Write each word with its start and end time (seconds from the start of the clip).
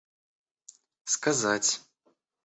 сказать 1.05 1.77